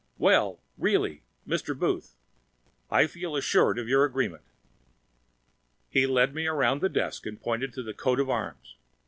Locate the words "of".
3.77-3.87, 8.19-8.27